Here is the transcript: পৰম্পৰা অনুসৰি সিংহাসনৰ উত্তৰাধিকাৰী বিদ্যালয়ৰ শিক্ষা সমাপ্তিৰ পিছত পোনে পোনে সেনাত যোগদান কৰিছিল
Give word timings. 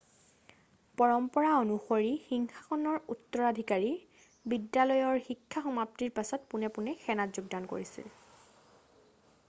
পৰম্পৰা 0.99 1.49
অনুসৰি 1.63 2.13
সিংহাসনৰ 2.29 2.95
উত্তৰাধিকাৰী 3.15 3.91
বিদ্যালয়ৰ 4.53 5.21
শিক্ষা 5.27 5.63
সমাপ্তিৰ 5.67 6.13
পিছত 6.15 6.49
পোনে 6.55 6.71
পোনে 6.79 6.95
সেনাত 7.03 7.37
যোগদান 7.39 7.69
কৰিছিল 7.75 8.09